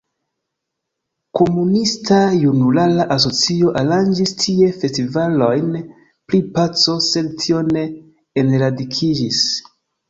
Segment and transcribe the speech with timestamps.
[1.39, 5.71] Komunista Junulara Asocio aranĝis tie festivalojn
[6.31, 7.89] pri Paco, sed tio ne
[8.47, 9.49] enradikiĝis.